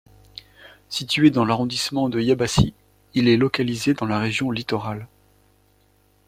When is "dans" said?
1.29-1.45, 3.93-4.07